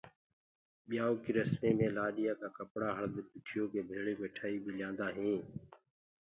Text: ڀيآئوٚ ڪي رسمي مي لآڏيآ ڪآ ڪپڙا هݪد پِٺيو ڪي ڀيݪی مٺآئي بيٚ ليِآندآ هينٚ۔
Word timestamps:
ڀيآئوٚ 0.89 1.21
ڪي 1.23 1.31
رسمي 1.39 1.71
مي 1.77 1.87
لآڏيآ 1.95 2.31
ڪآ 2.41 2.47
ڪپڙا 2.57 2.89
هݪد 2.97 3.15
پِٺيو 3.29 3.63
ڪي 3.71 3.81
ڀيݪی 3.89 4.13
مٺآئي 4.21 4.57
بيٚ 4.63 4.75
ليِآندآ 4.77 5.07
هينٚ۔ 5.17 5.45